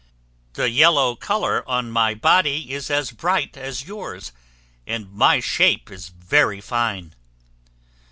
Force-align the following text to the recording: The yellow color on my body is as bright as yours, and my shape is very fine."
The 0.53 0.71
yellow 0.71 1.15
color 1.15 1.63
on 1.69 1.91
my 1.91 2.15
body 2.15 2.71
is 2.71 2.89
as 2.89 3.11
bright 3.11 3.55
as 3.55 3.85
yours, 3.85 4.31
and 4.87 5.11
my 5.13 5.39
shape 5.39 5.91
is 5.91 6.07
very 6.09 6.59
fine." 6.59 7.13